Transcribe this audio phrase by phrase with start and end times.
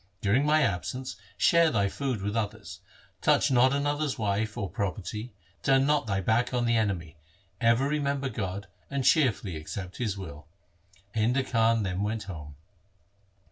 [0.19, 2.79] During my absence share thy food with others,
[3.21, 7.17] touch not another's wife or pro perty, turn not thy back on the enemy,
[7.61, 10.47] ever remember God, and cheerfully accept His will.'
[11.15, 12.55] Painda Khan then went home.